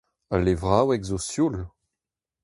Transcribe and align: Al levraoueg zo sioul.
Al 0.33 0.41
levraoueg 0.45 1.03
zo 1.07 1.17
sioul. 1.27 1.55